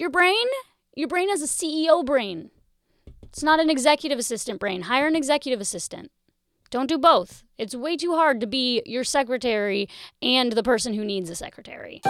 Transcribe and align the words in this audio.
Your 0.00 0.08
brain, 0.08 0.46
your 0.96 1.08
brain 1.08 1.28
has 1.28 1.42
a 1.42 1.44
CEO 1.44 2.02
brain. 2.02 2.50
It's 3.22 3.42
not 3.42 3.60
an 3.60 3.68
executive 3.68 4.18
assistant 4.18 4.58
brain. 4.58 4.80
Hire 4.80 5.06
an 5.06 5.14
executive 5.14 5.60
assistant. 5.60 6.10
Don't 6.70 6.86
do 6.86 6.96
both. 6.96 7.44
It's 7.58 7.74
way 7.74 7.98
too 7.98 8.14
hard 8.14 8.40
to 8.40 8.46
be 8.46 8.80
your 8.86 9.04
secretary 9.04 9.90
and 10.22 10.52
the 10.52 10.62
person 10.62 10.94
who 10.94 11.04
needs 11.04 11.28
a 11.28 11.34
secretary. 11.34 12.00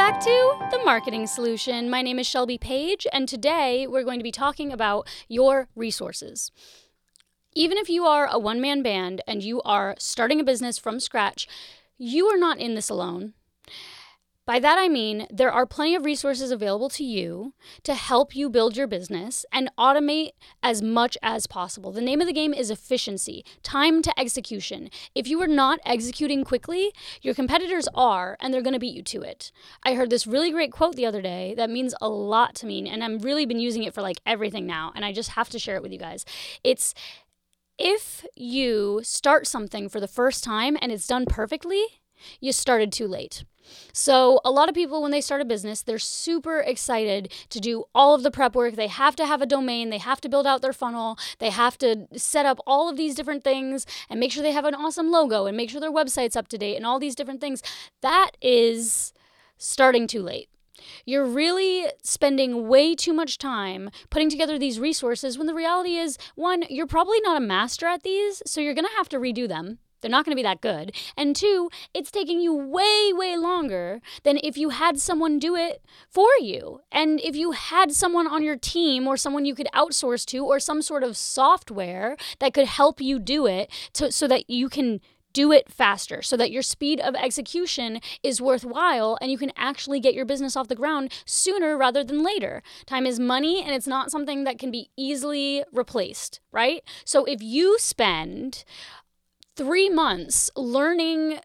Back 0.00 0.18
to 0.18 0.56
The 0.70 0.82
Marketing 0.82 1.26
Solution. 1.26 1.90
My 1.90 2.00
name 2.00 2.18
is 2.18 2.26
Shelby 2.26 2.56
Page, 2.56 3.06
and 3.12 3.28
today 3.28 3.86
we're 3.86 4.02
going 4.02 4.18
to 4.18 4.24
be 4.24 4.32
talking 4.32 4.72
about 4.72 5.06
your 5.28 5.68
resources. 5.76 6.50
Even 7.52 7.76
if 7.76 7.90
you 7.90 8.06
are 8.06 8.26
a 8.26 8.38
one 8.38 8.62
man 8.62 8.82
band 8.82 9.20
and 9.26 9.42
you 9.42 9.60
are 9.60 9.94
starting 9.98 10.40
a 10.40 10.44
business 10.44 10.78
from 10.78 11.00
scratch, 11.00 11.46
you 11.98 12.28
are 12.28 12.38
not 12.38 12.56
in 12.56 12.74
this 12.74 12.88
alone. 12.88 13.34
By 14.50 14.58
that 14.58 14.80
I 14.80 14.88
mean 14.88 15.28
there 15.32 15.52
are 15.52 15.64
plenty 15.64 15.94
of 15.94 16.04
resources 16.04 16.50
available 16.50 16.88
to 16.88 17.04
you 17.04 17.54
to 17.84 17.94
help 17.94 18.34
you 18.34 18.50
build 18.50 18.76
your 18.76 18.88
business 18.88 19.46
and 19.52 19.70
automate 19.78 20.30
as 20.60 20.82
much 20.82 21.16
as 21.22 21.46
possible. 21.46 21.92
The 21.92 22.00
name 22.00 22.20
of 22.20 22.26
the 22.26 22.32
game 22.32 22.52
is 22.52 22.68
efficiency, 22.68 23.44
time 23.62 24.02
to 24.02 24.12
execution. 24.18 24.90
If 25.14 25.28
you 25.28 25.40
are 25.40 25.46
not 25.46 25.78
executing 25.86 26.42
quickly, 26.42 26.90
your 27.22 27.32
competitors 27.32 27.86
are, 27.94 28.36
and 28.40 28.52
they're 28.52 28.60
going 28.60 28.72
to 28.72 28.80
beat 28.80 28.96
you 28.96 29.04
to 29.04 29.22
it. 29.22 29.52
I 29.84 29.94
heard 29.94 30.10
this 30.10 30.26
really 30.26 30.50
great 30.50 30.72
quote 30.72 30.96
the 30.96 31.06
other 31.06 31.22
day 31.22 31.54
that 31.56 31.70
means 31.70 31.94
a 32.00 32.08
lot 32.08 32.56
to 32.56 32.66
me, 32.66 32.88
and 32.88 33.04
I've 33.04 33.22
really 33.22 33.46
been 33.46 33.60
using 33.60 33.84
it 33.84 33.94
for 33.94 34.02
like 34.02 34.18
everything 34.26 34.66
now, 34.66 34.90
and 34.96 35.04
I 35.04 35.12
just 35.12 35.30
have 35.30 35.48
to 35.50 35.60
share 35.60 35.76
it 35.76 35.82
with 35.84 35.92
you 35.92 35.98
guys. 36.00 36.24
It's 36.64 36.92
if 37.78 38.26
you 38.34 39.00
start 39.04 39.46
something 39.46 39.88
for 39.88 40.00
the 40.00 40.08
first 40.08 40.42
time 40.42 40.76
and 40.82 40.90
it's 40.90 41.06
done 41.06 41.26
perfectly, 41.26 41.84
you 42.40 42.52
started 42.52 42.92
too 42.92 43.06
late. 43.06 43.44
So, 43.92 44.40
a 44.44 44.50
lot 44.50 44.68
of 44.68 44.74
people, 44.74 45.02
when 45.02 45.10
they 45.10 45.20
start 45.20 45.40
a 45.40 45.44
business, 45.44 45.82
they're 45.82 45.98
super 45.98 46.58
excited 46.58 47.32
to 47.50 47.60
do 47.60 47.84
all 47.94 48.14
of 48.14 48.22
the 48.22 48.30
prep 48.30 48.54
work. 48.54 48.74
They 48.74 48.88
have 48.88 49.16
to 49.16 49.26
have 49.26 49.42
a 49.42 49.46
domain, 49.46 49.90
they 49.90 49.98
have 49.98 50.20
to 50.22 50.28
build 50.28 50.46
out 50.46 50.62
their 50.62 50.72
funnel, 50.72 51.18
they 51.38 51.50
have 51.50 51.78
to 51.78 52.06
set 52.16 52.46
up 52.46 52.60
all 52.66 52.88
of 52.88 52.96
these 52.96 53.14
different 53.14 53.44
things 53.44 53.86
and 54.08 54.20
make 54.20 54.32
sure 54.32 54.42
they 54.42 54.52
have 54.52 54.64
an 54.64 54.74
awesome 54.74 55.10
logo 55.10 55.46
and 55.46 55.56
make 55.56 55.70
sure 55.70 55.80
their 55.80 55.92
website's 55.92 56.36
up 56.36 56.48
to 56.48 56.58
date 56.58 56.76
and 56.76 56.86
all 56.86 56.98
these 56.98 57.14
different 57.14 57.40
things. 57.40 57.62
That 58.02 58.32
is 58.40 59.12
starting 59.58 60.06
too 60.06 60.22
late. 60.22 60.48
You're 61.04 61.26
really 61.26 61.90
spending 62.02 62.66
way 62.68 62.94
too 62.94 63.12
much 63.12 63.36
time 63.36 63.90
putting 64.08 64.30
together 64.30 64.58
these 64.58 64.80
resources 64.80 65.36
when 65.36 65.46
the 65.46 65.54
reality 65.54 65.96
is 65.96 66.16
one, 66.34 66.64
you're 66.70 66.86
probably 66.86 67.20
not 67.20 67.36
a 67.36 67.44
master 67.44 67.86
at 67.86 68.02
these, 68.02 68.42
so 68.46 68.60
you're 68.60 68.74
to 68.74 68.96
have 68.96 69.08
to 69.10 69.18
redo 69.18 69.46
them. 69.46 69.78
They're 70.00 70.10
not 70.10 70.24
going 70.24 70.34
to 70.34 70.38
be 70.38 70.42
that 70.42 70.60
good. 70.60 70.92
And 71.16 71.34
two, 71.34 71.70
it's 71.94 72.10
taking 72.10 72.40
you 72.40 72.54
way, 72.54 73.12
way 73.12 73.36
longer 73.36 74.00
than 74.22 74.38
if 74.42 74.56
you 74.56 74.70
had 74.70 74.98
someone 75.00 75.38
do 75.38 75.56
it 75.56 75.82
for 76.08 76.28
you. 76.40 76.80
And 76.90 77.20
if 77.20 77.36
you 77.36 77.52
had 77.52 77.92
someone 77.92 78.26
on 78.26 78.42
your 78.42 78.56
team 78.56 79.06
or 79.06 79.16
someone 79.16 79.44
you 79.44 79.54
could 79.54 79.68
outsource 79.74 80.24
to 80.26 80.44
or 80.44 80.60
some 80.60 80.82
sort 80.82 81.02
of 81.02 81.16
software 81.16 82.16
that 82.38 82.54
could 82.54 82.66
help 82.66 83.00
you 83.00 83.18
do 83.18 83.46
it 83.46 83.70
to, 83.94 84.10
so 84.12 84.26
that 84.28 84.48
you 84.48 84.68
can 84.68 85.00
do 85.32 85.52
it 85.52 85.70
faster 85.70 86.22
so 86.22 86.36
that 86.36 86.50
your 86.50 86.62
speed 86.62 87.00
of 87.00 87.14
execution 87.14 88.00
is 88.22 88.40
worthwhile 88.40 89.16
and 89.20 89.30
you 89.30 89.38
can 89.38 89.52
actually 89.56 90.00
get 90.00 90.14
your 90.14 90.24
business 90.24 90.56
off 90.56 90.68
the 90.68 90.74
ground 90.74 91.12
sooner 91.24 91.76
rather 91.76 92.02
than 92.02 92.22
later. 92.22 92.62
Time 92.86 93.06
is 93.06 93.20
money 93.20 93.62
and 93.62 93.74
it's 93.74 93.86
not 93.86 94.10
something 94.10 94.44
that 94.44 94.58
can 94.58 94.70
be 94.70 94.90
easily 94.96 95.64
replaced, 95.72 96.40
right? 96.52 96.82
So 97.04 97.24
if 97.24 97.42
you 97.42 97.78
spend 97.78 98.64
three 99.60 99.90
months 99.90 100.50
learning 100.56 101.38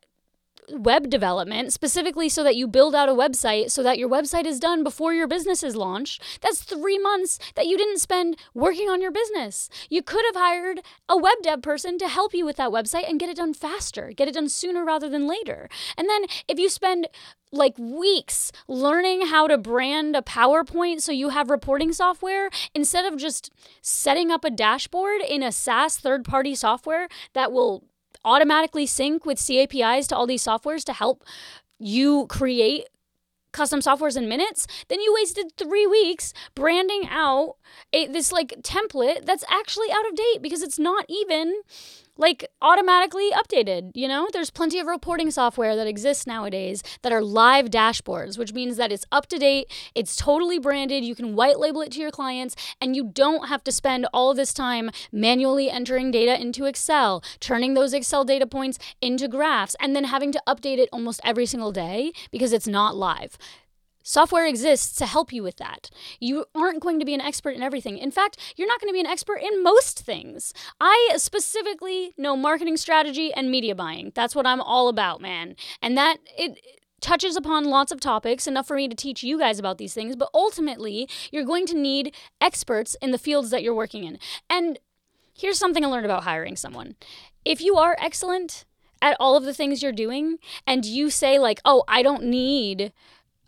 web 0.70 1.10
development, 1.10 1.74
specifically 1.74 2.30
so 2.30 2.46
that 2.46 2.56
you 2.56 2.66
build 2.66 2.96
out 2.96 3.10
a 3.10 3.14
website 3.14 3.70
so 3.72 3.84
that 3.84 3.98
your 3.98 4.10
website 4.10 4.46
is 4.46 4.58
done 4.58 4.86
before 4.86 5.14
your 5.14 5.28
business 5.28 5.64
is 5.64 5.76
launched. 5.76 6.22
That's 6.42 6.64
three 6.64 6.98
months 6.98 7.40
that 7.56 7.68
you 7.68 7.78
didn't 7.78 8.00
spend 8.00 8.38
working 8.54 8.88
on 8.88 9.02
your 9.02 9.12
business. 9.12 9.70
You 9.90 10.02
could 10.02 10.24
have 10.28 10.42
hired 10.42 10.80
a 11.10 11.18
web 11.18 11.40
dev 11.44 11.62
person 11.62 11.98
to 11.98 12.08
help 12.08 12.34
you 12.34 12.46
with 12.46 12.56
that 12.56 12.72
website 12.72 13.10
and 13.10 13.20
get 13.20 13.30
it 13.30 13.36
done 13.36 13.54
faster, 13.54 14.14
get 14.16 14.30
it 14.30 14.36
done 14.36 14.48
sooner 14.48 14.86
rather 14.86 15.10
than 15.10 15.28
later. 15.28 15.68
And 15.98 16.08
then 16.10 16.24
if 16.48 16.58
you 16.58 16.70
spend 16.70 17.08
like 17.52 17.78
weeks 17.78 18.54
learning 18.70 19.28
how 19.28 19.48
to 19.48 19.58
brand 19.58 20.16
a 20.16 20.22
PowerPoint 20.22 21.02
so 21.02 21.12
you 21.12 21.30
have 21.30 21.50
reporting 21.50 21.92
software 21.92 22.50
instead 22.74 23.12
of 23.12 23.20
just 23.20 23.52
setting 23.82 24.32
up 24.32 24.46
a 24.46 24.50
dashboard 24.50 25.22
in 25.22 25.44
a 25.44 25.52
SaaS 25.52 25.98
third 25.98 26.24
party 26.24 26.56
software 26.56 27.10
that 27.34 27.52
will 27.52 27.84
automatically 28.26 28.86
sync 28.86 29.26
with 29.26 29.38
CAPIs 29.38 30.08
to 30.08 30.16
all 30.16 30.28
these 30.28 30.44
softwares 30.44 30.84
to 30.86 30.94
help 30.94 31.24
you 31.80 32.26
create 32.28 32.88
custom 33.56 33.80
softwares 33.80 34.18
in 34.18 34.28
minutes, 34.28 34.68
then 34.90 35.00
you 35.00 35.14
wasted 35.14 35.54
three 35.58 35.88
weeks 35.88 36.34
branding 36.56 37.08
out 37.10 37.56
a, 37.94 38.06
this 38.08 38.32
like 38.32 38.54
template 38.62 39.26
that's 39.26 39.46
actually 39.50 39.90
out 39.92 40.08
of 40.10 40.16
date 40.16 40.42
because 40.42 40.62
it's 40.62 40.78
not 40.78 41.06
even 41.08 41.62
like 42.18 42.48
automatically 42.62 43.30
updated. 43.32 43.92
You 43.94 44.08
know, 44.08 44.28
there's 44.32 44.50
plenty 44.50 44.80
of 44.80 44.88
reporting 44.88 45.32
software 45.32 45.76
that 45.76 45.88
exists 45.88 46.26
nowadays 46.26 46.82
that 47.02 47.12
are 47.12 47.22
live 47.22 47.70
dashboards, 47.70 48.38
which 48.38 48.54
means 48.54 48.78
that 48.78 48.92
it's 48.92 49.06
up 49.12 49.28
to 49.28 49.38
date, 49.38 49.72
it's 49.94 50.16
totally 50.16 50.60
branded, 50.60 51.04
you 51.04 51.16
can 51.16 51.36
white 51.36 51.60
label 51.60 51.82
it 51.82 51.92
to 51.94 52.00
your 52.00 52.12
clients, 52.12 52.56
and 52.80 52.96
you 52.96 53.04
don't 53.04 53.48
have 53.50 53.64
to 53.66 53.72
spend 53.72 54.08
all 54.14 54.34
this 54.34 54.54
time 54.54 54.92
manually 55.12 55.70
entering 55.70 56.12
data 56.12 56.40
into 56.40 56.66
Excel, 56.66 57.24
turning 57.40 57.74
those 57.74 57.94
Excel 57.94 58.24
data 58.24 58.48
points 58.48 58.80
into 59.02 59.28
graphs, 59.28 59.76
and 59.80 59.96
then 59.96 60.06
having 60.06 60.32
to 60.32 60.42
update 60.48 60.78
it 60.78 60.90
almost 60.92 61.20
every 61.24 61.46
single 61.46 61.72
day 61.72 62.12
because 62.32 62.54
it's 62.54 62.68
not 62.68 62.96
live. 62.96 63.38
Software 64.08 64.46
exists 64.46 64.96
to 65.00 65.08
help 65.08 65.34
you 65.34 65.42
with 65.42 65.58
that. 65.58 65.90
You 66.20 66.46
aren't 66.54 66.80
going 66.80 67.00
to 67.00 67.06
be 67.06 67.16
an 67.16 67.22
expert 67.22 67.56
in 67.56 67.64
everything. 67.64 67.98
In 67.98 68.12
fact, 68.12 68.38
you're 68.56 68.68
not 68.68 68.80
going 68.80 68.90
to 68.90 68.94
be 68.94 69.00
an 69.00 69.08
expert 69.08 69.42
in 69.42 69.64
most 69.64 70.00
things. 70.00 70.54
I 70.80 71.14
specifically 71.18 72.14
know 72.16 72.38
marketing 72.38 72.78
strategy 72.78 73.34
and 73.34 73.50
media 73.50 73.74
buying. 73.74 74.12
That's 74.14 74.36
what 74.36 74.46
I'm 74.46 74.62
all 74.62 74.90
about, 74.90 75.22
man. 75.22 75.56
And 75.82 75.98
that 75.98 76.18
it 76.38 76.64
touches 77.02 77.36
upon 77.36 77.66
lots 77.66 77.92
of 77.92 78.00
topics, 78.00 78.46
enough 78.46 78.68
for 78.68 78.76
me 78.76 78.88
to 78.88 78.96
teach 78.96 79.24
you 79.24 79.40
guys 79.40 79.58
about 79.58 79.80
these 79.80 79.96
things, 79.96 80.16
but 80.16 80.30
ultimately, 80.36 81.10
you're 81.32 81.44
going 81.44 81.66
to 81.66 81.76
need 81.76 82.14
experts 82.40 82.96
in 83.02 83.10
the 83.10 83.18
fields 83.18 83.50
that 83.50 83.64
you're 83.64 83.74
working 83.74 84.04
in. 84.04 84.20
And 84.52 84.78
here's 85.34 85.58
something 85.58 85.84
I 85.84 85.88
learned 85.88 86.06
about 86.06 86.26
hiring 86.26 86.56
someone. 86.56 86.96
If 87.44 87.60
you 87.60 87.76
are 87.76 87.98
excellent 88.00 88.66
at 89.02 89.18
all 89.20 89.36
of 89.36 89.46
the 89.46 89.54
things 89.54 89.82
you're 89.82 89.92
doing 89.92 90.38
and 90.68 90.86
you 90.86 91.10
say 91.10 91.40
like, 91.40 91.60
"Oh, 91.66 91.84
I 91.88 92.04
don't 92.04 92.24
need 92.24 92.94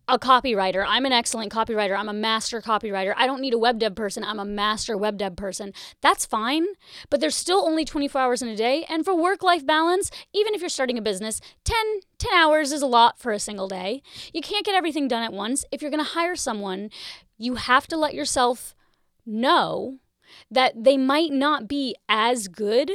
a 0.07 0.17
copywriter. 0.17 0.85
I'm 0.87 1.05
an 1.05 1.11
excellent 1.11 1.51
copywriter. 1.51 1.97
I'm 1.97 2.07
a 2.07 2.13
master 2.13 2.61
copywriter. 2.61 3.13
I 3.17 3.27
don't 3.27 3.41
need 3.41 3.53
a 3.53 3.57
web 3.57 3.79
dev 3.79 3.95
person. 3.95 4.23
I'm 4.23 4.39
a 4.39 4.45
master 4.45 4.97
web 4.97 5.17
dev 5.17 5.35
person. 5.35 5.73
That's 6.01 6.25
fine, 6.25 6.65
but 7.09 7.19
there's 7.19 7.35
still 7.35 7.65
only 7.65 7.83
24 7.83 8.21
hours 8.21 8.41
in 8.41 8.47
a 8.47 8.55
day. 8.55 8.85
And 8.87 9.03
for 9.03 9.15
work 9.15 9.43
life 9.43 9.65
balance, 9.65 10.09
even 10.33 10.53
if 10.53 10.61
you're 10.61 10.69
starting 10.69 10.97
a 10.97 11.01
business, 11.01 11.41
10, 11.65 11.75
10 12.19 12.33
hours 12.33 12.71
is 12.71 12.81
a 12.81 12.87
lot 12.87 13.19
for 13.19 13.31
a 13.31 13.39
single 13.39 13.67
day. 13.67 14.01
You 14.33 14.41
can't 14.41 14.65
get 14.65 14.75
everything 14.75 15.07
done 15.07 15.23
at 15.23 15.33
once. 15.33 15.65
If 15.71 15.81
you're 15.81 15.91
going 15.91 16.03
to 16.03 16.11
hire 16.11 16.35
someone, 16.35 16.89
you 17.37 17.55
have 17.55 17.87
to 17.87 17.97
let 17.97 18.13
yourself 18.13 18.75
know 19.25 19.97
that 20.49 20.83
they 20.83 20.97
might 20.97 21.31
not 21.31 21.67
be 21.67 21.95
as 22.07 22.47
good 22.47 22.91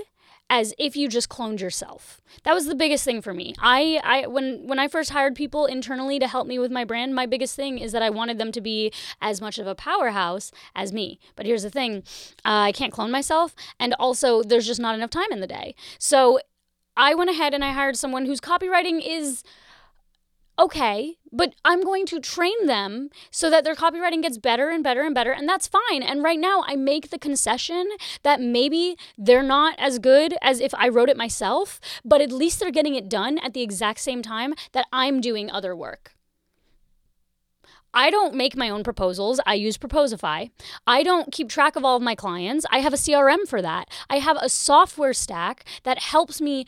as 0.53 0.75
if 0.79 0.95
you 0.95 1.09
just 1.09 1.31
cloned 1.31 1.61
yourself. 1.61 2.21
That 2.43 2.53
was 2.53 2.67
the 2.67 2.75
biggest 2.75 3.07
thing 3.07 3.23
for 3.23 3.33
me. 3.33 3.55
I, 3.59 4.03
I 4.05 4.27
when 4.27 4.67
when 4.67 4.79
I 4.79 4.87
first 4.87 5.09
hired 5.09 5.35
people 5.35 5.65
internally 5.65 6.19
to 6.19 6.29
help 6.29 6.47
me 6.47 6.59
with 6.59 6.71
my 6.71 6.85
brand, 6.85 7.15
my 7.15 7.25
biggest 7.25 7.57
thing 7.57 7.79
is 7.79 7.93
that 7.93 8.03
I 8.03 8.11
wanted 8.11 8.37
them 8.37 8.53
to 8.53 8.61
be 8.61 8.93
as 9.23 9.41
much 9.41 9.59
of 9.59 9.67
a 9.67 9.75
powerhouse 9.75 10.53
as 10.77 10.93
me. 10.93 11.19
But 11.37 11.47
here's 11.47 11.63
the 11.63 11.71
thing, 11.71 12.03
uh, 12.45 12.69
I 12.69 12.73
can't 12.73 12.93
clone 12.93 13.11
myself, 13.11 13.55
and 13.81 13.95
also 13.99 14.43
there's 14.43 14.67
just 14.67 14.79
not 14.79 14.95
enough 14.95 15.09
time 15.09 15.33
in 15.33 15.41
the 15.41 15.47
day. 15.47 15.75
So 15.99 16.39
I 16.99 17.15
went 17.15 17.31
ahead 17.31 17.55
and 17.55 17.65
I 17.65 17.73
hired 17.73 17.97
someone 17.97 18.27
whose 18.27 18.39
copywriting 18.39 19.01
is 19.03 19.43
okay, 20.59 21.17
but 21.33 21.55
I'm 21.65 21.83
going 21.83 22.07
to 22.07 22.21
train 22.21 22.67
them 22.67 23.11
so 23.31 23.51
that 23.51 23.65
their 23.65 23.75
copywriting 23.75 24.23
gets 24.23 24.39
better 24.39 24.69
and 24.69 24.85
better 24.85 25.03
and 25.03 25.15
better, 25.15 25.33
and 25.33 25.49
that's 25.49 25.67
fine. 25.67 26.03
And 26.03 26.23
right 26.23 26.39
now, 26.39 26.65
I 26.67 26.77
make 26.77 27.11
the 27.11 27.19
concession 27.19 27.89
that 28.23 28.41
maybe 28.41 28.97
they're 29.17 29.43
not 29.43 29.75
as 29.79 29.99
good 29.99 30.35
as 30.43 30.61
if 30.61 30.75
I 30.75 30.89
wrote 30.89 31.09
it 31.09 31.17
myself, 31.17 31.81
but 32.05 32.21
at 32.21 32.33
least 32.33 32.61
they're 32.61 32.71
getting 32.71 32.95
it 32.95 33.09
done 33.09 33.39
at 33.39 33.55
the 33.55 33.63
exact 33.63 34.01
same 34.01 34.23
time 34.23 34.55
that 34.73 34.87
I'm 34.93 35.21
doing 35.21 35.51
other 35.51 35.75
work. 35.75 36.15
I 37.95 38.11
don't 38.11 38.35
make 38.35 38.57
my 38.57 38.71
own 38.71 38.85
proposals. 38.85 39.39
I 39.45 39.55
use 39.55 39.77
Proposify. 39.77 40.51
I 40.87 41.03
don't 41.03 41.31
keep 41.31 41.49
track 41.51 41.77
of 41.77 41.85
all 41.85 41.97
of 41.97 42.03
my 42.03 42.15
clients. 42.15 42.65
I 42.71 42.79
have 42.79 42.95
a 42.95 42.97
CRM 42.97 43.47
for 43.47 43.61
that. 43.61 43.91
I 44.09 44.19
have 44.19 44.39
a 44.41 44.49
software 44.49 45.13
stack 45.13 45.65
that 45.83 45.99
helps 45.99 46.41
me 46.41 46.65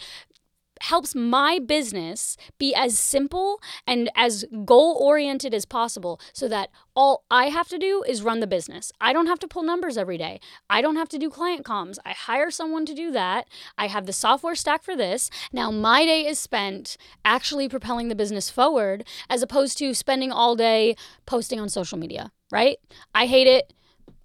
helps 0.83 1.15
my 1.15 1.59
business 1.59 2.37
be 2.59 2.75
as 2.75 2.99
simple 2.99 3.61
and 3.87 4.11
as 4.15 4.45
goal 4.65 4.97
oriented 5.01 5.55
as 5.55 5.65
possible 5.65 6.21
so 6.33 6.49
that 6.49 6.71
all 6.97 7.25
I 7.31 7.47
have 7.47 7.69
to 7.69 7.79
do 7.79 8.05
is 8.07 8.23
run 8.23 8.41
the 8.41 8.47
business. 8.47 8.93
I 9.01 9.13
don't 9.13 9.27
have 9.27 9.39
to 9.41 9.49
pull 9.49 9.63
numbers 9.63 9.97
every 9.97 10.19
day. 10.19 10.41
I 10.69 10.81
don't 10.81 10.97
have 10.97 11.09
to 11.11 11.19
do 11.19 11.31
client 11.31 11.65
comms. 11.65 11.97
I 12.05 12.13
hire 12.13 12.51
someone 12.51 12.87
to 12.87 12.95
do 12.95 13.11
that. 13.13 13.49
I 13.79 13.89
have 13.89 14.07
the 14.07 14.13
software 14.13 14.55
stack 14.55 14.83
for 14.83 14.97
this. 14.97 15.31
Now 15.53 15.71
my 15.71 16.05
day 16.05 16.27
is 16.27 16.39
spent 16.39 16.97
actually 17.25 17.69
propelling 17.69 18.09
the 18.09 18.15
business 18.15 18.51
forward 18.51 19.05
as 19.29 19.43
opposed 19.43 19.79
to 19.79 19.95
spending 19.95 20.33
all 20.33 20.55
day 20.57 20.97
posting 21.27 21.61
on 21.61 21.69
social 21.69 21.99
media, 21.99 22.31
right? 22.51 22.79
I 23.15 23.27
hate 23.27 23.47
it. 23.47 23.73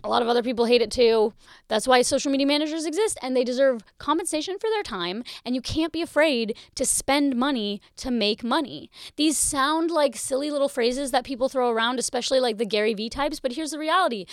A 0.01 0.07
lot 0.07 0.21
of 0.21 0.29
other 0.29 0.41
people 0.41 0.65
hate 0.65 0.81
it 0.81 0.91
too. 0.91 1.33
That's 1.67 1.87
why 1.87 2.01
social 2.03 2.31
media 2.31 2.47
managers 2.47 2.85
exist 2.85 3.17
and 3.21 3.35
they 3.35 3.43
deserve 3.43 3.83
compensation 3.97 4.57
for 4.57 4.69
their 4.69 4.83
time. 4.83 5.23
And 5.45 5.55
you 5.55 5.61
can't 5.61 5.91
be 5.91 6.01
afraid 6.01 6.55
to 6.75 6.85
spend 6.85 7.35
money 7.35 7.81
to 7.97 8.09
make 8.09 8.41
money. 8.43 8.89
These 9.17 9.37
sound 9.37 9.91
like 9.91 10.15
silly 10.15 10.51
little 10.51 10.69
phrases 10.69 11.11
that 11.11 11.25
people 11.25 11.49
throw 11.49 11.69
around, 11.69 11.99
especially 11.99 12.39
like 12.39 12.57
the 12.57 12.65
Gary 12.65 12.93
Vee 12.93 13.09
types, 13.09 13.41
but 13.41 13.53
here's 13.53 13.71
the 13.71 13.79
reality 13.79 14.25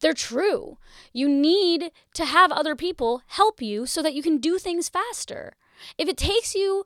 they're 0.00 0.12
true. 0.12 0.76
You 1.14 1.28
need 1.28 1.90
to 2.14 2.24
have 2.26 2.52
other 2.52 2.74
people 2.74 3.22
help 3.28 3.62
you 3.62 3.86
so 3.86 4.02
that 4.02 4.12
you 4.12 4.22
can 4.22 4.38
do 4.38 4.58
things 4.58 4.88
faster. 4.88 5.54
If 5.96 6.08
it 6.08 6.16
takes 6.16 6.54
you 6.54 6.84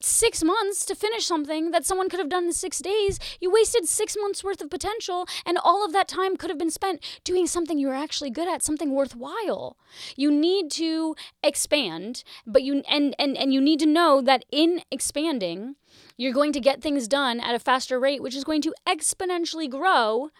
six 0.00 0.42
months 0.42 0.84
to 0.86 0.94
finish 0.94 1.26
something 1.26 1.70
that 1.70 1.86
someone 1.86 2.08
could 2.08 2.20
have 2.20 2.28
done 2.28 2.44
in 2.44 2.52
six 2.52 2.78
days, 2.78 3.18
you 3.40 3.50
wasted 3.50 3.86
six 3.86 4.16
months 4.18 4.44
worth 4.44 4.60
of 4.60 4.70
potential, 4.70 5.26
and 5.44 5.58
all 5.62 5.84
of 5.84 5.92
that 5.92 6.08
time 6.08 6.36
could 6.36 6.50
have 6.50 6.58
been 6.58 6.70
spent 6.70 7.02
doing 7.24 7.46
something 7.46 7.78
you 7.78 7.88
were 7.88 7.94
actually 7.94 8.30
good 8.30 8.48
at, 8.48 8.62
something 8.62 8.92
worthwhile. 8.92 9.76
You 10.16 10.30
need 10.30 10.70
to 10.72 11.16
expand, 11.42 12.24
but 12.46 12.62
you 12.62 12.82
and 12.88 13.14
and 13.18 13.36
and 13.36 13.52
you 13.52 13.60
need 13.60 13.80
to 13.80 13.86
know 13.86 14.20
that 14.20 14.44
in 14.50 14.82
expanding, 14.90 15.76
you're 16.16 16.32
going 16.32 16.52
to 16.52 16.60
get 16.60 16.82
things 16.82 17.08
done 17.08 17.40
at 17.40 17.54
a 17.54 17.58
faster 17.58 17.98
rate, 17.98 18.22
which 18.22 18.34
is 18.34 18.44
going 18.44 18.62
to 18.62 18.74
exponentially 18.86 19.70
grow 19.70 20.30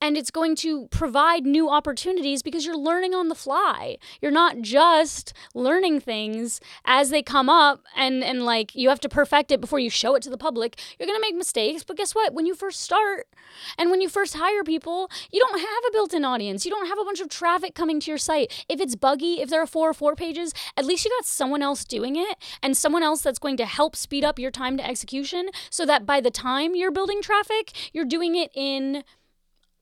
and 0.00 0.16
it's 0.16 0.30
going 0.30 0.54
to 0.56 0.88
provide 0.88 1.44
new 1.44 1.68
opportunities 1.68 2.42
because 2.42 2.66
you're 2.66 2.76
learning 2.76 3.14
on 3.14 3.28
the 3.28 3.34
fly. 3.34 3.96
You're 4.20 4.30
not 4.30 4.60
just 4.60 5.32
learning 5.54 6.00
things 6.00 6.60
as 6.84 7.10
they 7.10 7.22
come 7.22 7.48
up 7.48 7.82
and 7.96 8.22
and 8.22 8.44
like 8.44 8.74
you 8.74 8.88
have 8.88 9.00
to 9.00 9.08
perfect 9.08 9.50
it 9.50 9.60
before 9.60 9.78
you 9.78 9.90
show 9.90 10.14
it 10.14 10.22
to 10.22 10.30
the 10.30 10.38
public. 10.38 10.78
You're 10.98 11.06
going 11.06 11.18
to 11.18 11.26
make 11.26 11.34
mistakes, 11.34 11.84
but 11.84 11.96
guess 11.96 12.14
what? 12.14 12.34
When 12.34 12.46
you 12.46 12.54
first 12.54 12.80
start 12.80 13.26
and 13.78 13.90
when 13.90 14.00
you 14.00 14.08
first 14.08 14.34
hire 14.34 14.64
people, 14.64 15.10
you 15.30 15.40
don't 15.40 15.58
have 15.58 15.84
a 15.88 15.92
built-in 15.92 16.24
audience. 16.24 16.64
You 16.64 16.70
don't 16.70 16.88
have 16.88 16.98
a 16.98 17.04
bunch 17.04 17.20
of 17.20 17.28
traffic 17.28 17.74
coming 17.74 18.00
to 18.00 18.10
your 18.10 18.18
site. 18.18 18.64
If 18.68 18.80
it's 18.80 18.96
buggy, 18.96 19.40
if 19.40 19.48
there 19.48 19.62
are 19.62 19.66
4 19.66 19.90
or 19.90 19.94
4 19.94 20.16
pages, 20.16 20.52
at 20.76 20.84
least 20.84 21.04
you 21.04 21.10
got 21.18 21.24
someone 21.24 21.62
else 21.62 21.84
doing 21.84 22.16
it 22.16 22.36
and 22.62 22.76
someone 22.76 23.02
else 23.02 23.22
that's 23.22 23.38
going 23.38 23.56
to 23.58 23.66
help 23.66 23.96
speed 23.96 24.24
up 24.24 24.38
your 24.38 24.50
time 24.50 24.76
to 24.76 24.86
execution 24.86 25.48
so 25.70 25.86
that 25.86 26.04
by 26.04 26.20
the 26.20 26.30
time 26.30 26.74
you're 26.74 26.90
building 26.90 27.22
traffic, 27.22 27.72
you're 27.92 28.04
doing 28.04 28.34
it 28.34 28.50
in 28.54 29.04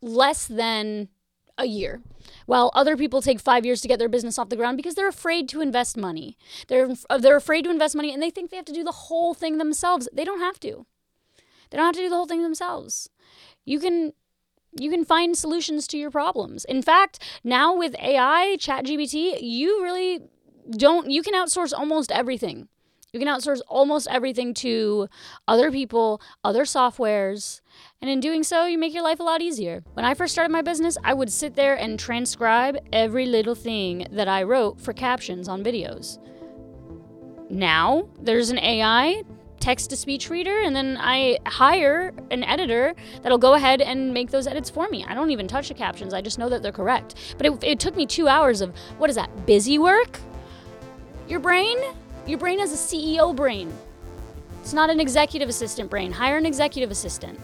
less 0.04 0.46
than 0.46 1.08
a 1.56 1.66
year. 1.66 2.02
While 2.46 2.70
other 2.74 2.96
people 2.96 3.22
take 3.22 3.40
five 3.40 3.64
years 3.64 3.80
to 3.80 3.88
get 3.88 3.98
their 3.98 4.08
business 4.08 4.38
off 4.38 4.48
the 4.48 4.56
ground 4.56 4.76
because 4.76 4.94
they're 4.94 5.08
afraid 5.08 5.48
to 5.50 5.60
invest 5.60 5.96
money. 5.96 6.36
They're, 6.68 6.90
uh, 7.08 7.18
they're 7.18 7.36
afraid 7.36 7.62
to 7.62 7.70
invest 7.70 7.94
money 7.94 8.12
and 8.12 8.22
they 8.22 8.30
think 8.30 8.50
they 8.50 8.56
have 8.56 8.64
to 8.66 8.72
do 8.72 8.84
the 8.84 8.92
whole 8.92 9.34
thing 9.34 9.58
themselves. 9.58 10.08
They 10.12 10.24
don't 10.24 10.40
have 10.40 10.58
to. 10.60 10.86
They 11.70 11.76
don't 11.76 11.86
have 11.86 11.94
to 11.94 12.02
do 12.02 12.08
the 12.08 12.16
whole 12.16 12.26
thing 12.26 12.42
themselves. 12.42 13.08
You 13.64 13.80
can 13.80 14.12
you 14.78 14.90
can 14.90 15.04
find 15.04 15.36
solutions 15.38 15.86
to 15.86 15.98
your 15.98 16.10
problems. 16.10 16.64
In 16.64 16.82
fact, 16.82 17.20
now 17.44 17.76
with 17.76 17.94
AI, 18.00 18.56
ChatGPT, 18.58 19.38
you 19.40 19.82
really 19.82 20.20
don't 20.70 21.10
you 21.10 21.22
can 21.22 21.34
outsource 21.34 21.72
almost 21.72 22.10
everything. 22.12 22.68
You 23.14 23.20
can 23.20 23.28
outsource 23.28 23.60
almost 23.68 24.08
everything 24.10 24.54
to 24.54 25.08
other 25.46 25.70
people, 25.70 26.20
other 26.42 26.64
softwares, 26.64 27.60
and 28.02 28.10
in 28.10 28.18
doing 28.18 28.42
so, 28.42 28.66
you 28.66 28.76
make 28.76 28.92
your 28.92 29.04
life 29.04 29.20
a 29.20 29.22
lot 29.22 29.40
easier. 29.40 29.84
When 29.92 30.04
I 30.04 30.14
first 30.14 30.32
started 30.32 30.50
my 30.50 30.62
business, 30.62 30.98
I 31.04 31.14
would 31.14 31.30
sit 31.30 31.54
there 31.54 31.76
and 31.76 31.96
transcribe 31.96 32.76
every 32.92 33.26
little 33.26 33.54
thing 33.54 34.08
that 34.10 34.26
I 34.26 34.42
wrote 34.42 34.80
for 34.80 34.92
captions 34.92 35.46
on 35.46 35.62
videos. 35.62 36.18
Now, 37.48 38.08
there's 38.20 38.50
an 38.50 38.58
AI 38.58 39.22
text 39.60 39.90
to 39.90 39.96
speech 39.96 40.28
reader, 40.28 40.62
and 40.62 40.74
then 40.74 40.98
I 41.00 41.38
hire 41.46 42.12
an 42.32 42.42
editor 42.42 42.96
that'll 43.22 43.38
go 43.38 43.54
ahead 43.54 43.80
and 43.80 44.12
make 44.12 44.32
those 44.32 44.48
edits 44.48 44.70
for 44.70 44.88
me. 44.88 45.04
I 45.06 45.14
don't 45.14 45.30
even 45.30 45.46
touch 45.46 45.68
the 45.68 45.74
captions, 45.74 46.12
I 46.14 46.20
just 46.20 46.36
know 46.36 46.48
that 46.48 46.64
they're 46.64 46.72
correct. 46.72 47.14
But 47.36 47.46
it, 47.46 47.62
it 47.62 47.78
took 47.78 47.94
me 47.94 48.06
two 48.06 48.26
hours 48.26 48.60
of 48.60 48.76
what 48.98 49.08
is 49.08 49.14
that, 49.14 49.46
busy 49.46 49.78
work? 49.78 50.18
Your 51.28 51.38
brain? 51.38 51.78
Your 52.26 52.38
brain 52.38 52.58
has 52.58 52.72
a 52.72 52.76
CEO 52.76 53.36
brain. 53.36 53.70
It's 54.62 54.72
not 54.72 54.88
an 54.88 54.98
executive 54.98 55.50
assistant 55.50 55.90
brain. 55.90 56.10
Hire 56.10 56.38
an 56.38 56.46
executive 56.46 56.90
assistant. 56.90 57.38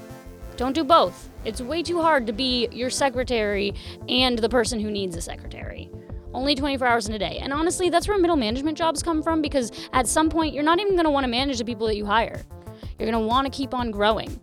Don't 0.56 0.72
do 0.72 0.84
both. 0.84 1.28
It's 1.44 1.60
way 1.60 1.82
too 1.82 2.00
hard 2.00 2.26
to 2.26 2.32
be 2.32 2.66
your 2.72 2.88
secretary 2.88 3.74
and 4.08 4.38
the 4.38 4.48
person 4.48 4.80
who 4.80 4.90
needs 4.90 5.16
a 5.16 5.20
secretary. 5.20 5.90
Only 6.32 6.54
24 6.54 6.86
hours 6.86 7.08
in 7.08 7.14
a 7.14 7.18
day. 7.18 7.40
And 7.42 7.52
honestly, 7.52 7.90
that's 7.90 8.08
where 8.08 8.16
middle 8.18 8.36
management 8.36 8.78
jobs 8.78 9.02
come 9.02 9.22
from 9.22 9.42
because 9.42 9.70
at 9.92 10.06
some 10.06 10.30
point, 10.30 10.54
you're 10.54 10.62
not 10.62 10.80
even 10.80 10.94
going 10.94 11.04
to 11.04 11.10
want 11.10 11.24
to 11.24 11.30
manage 11.30 11.58
the 11.58 11.64
people 11.66 11.86
that 11.86 11.96
you 11.96 12.06
hire. 12.06 12.40
You're 12.98 13.10
going 13.10 13.22
to 13.22 13.28
want 13.28 13.52
to 13.52 13.56
keep 13.56 13.74
on 13.74 13.90
growing. 13.90 14.40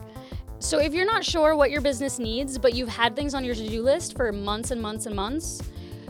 So 0.60 0.80
if 0.80 0.94
you're 0.94 1.06
not 1.06 1.24
sure 1.24 1.56
what 1.56 1.72
your 1.72 1.81
business 1.81 2.19
needs, 2.19 2.60
but 2.60 2.75
you've 2.75 2.89
had 2.89 3.16
things 3.16 3.34
on 3.34 3.44
your 3.44 3.56
to 3.56 3.69
do 3.69 3.81
list 3.81 4.16
for 4.16 4.31
months 4.31 4.69
and 4.69 4.80
months 4.80 5.07
and 5.07 5.16
months, 5.16 5.63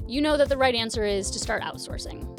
you 0.06 0.20
know 0.22 0.36
that 0.36 0.50
the 0.50 0.58
right 0.58 0.76
answer 0.76 1.06
is 1.06 1.32
to 1.32 1.40
start 1.40 1.62
outsourcing. 1.64 2.37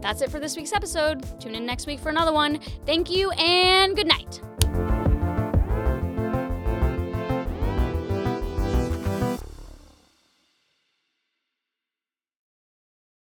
That's 0.00 0.22
it 0.22 0.30
for 0.30 0.40
this 0.40 0.56
week's 0.56 0.72
episode. 0.72 1.24
Tune 1.40 1.54
in 1.54 1.66
next 1.66 1.86
week 1.86 2.00
for 2.00 2.08
another 2.08 2.32
one. 2.32 2.58
Thank 2.86 3.10
you 3.10 3.30
and 3.32 3.94
good 3.94 4.06
night. 4.06 4.40